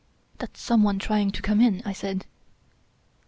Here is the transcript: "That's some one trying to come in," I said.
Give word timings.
"That's 0.39 0.59
some 0.59 0.81
one 0.81 0.97
trying 0.97 1.29
to 1.29 1.43
come 1.43 1.61
in," 1.61 1.83
I 1.85 1.93
said. 1.93 2.25